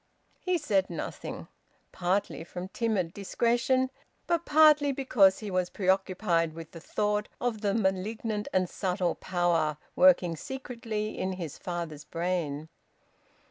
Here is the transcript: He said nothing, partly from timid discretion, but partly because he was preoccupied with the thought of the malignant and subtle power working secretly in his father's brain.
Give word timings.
He 0.39 0.57
said 0.57 0.89
nothing, 0.89 1.47
partly 1.91 2.43
from 2.43 2.69
timid 2.69 3.13
discretion, 3.13 3.91
but 4.25 4.45
partly 4.47 4.91
because 4.91 5.37
he 5.37 5.51
was 5.51 5.69
preoccupied 5.69 6.53
with 6.55 6.71
the 6.71 6.79
thought 6.79 7.27
of 7.39 7.61
the 7.61 7.75
malignant 7.75 8.47
and 8.51 8.67
subtle 8.67 9.13
power 9.13 9.77
working 9.95 10.35
secretly 10.35 11.15
in 11.19 11.33
his 11.33 11.59
father's 11.59 12.05
brain. 12.05 12.67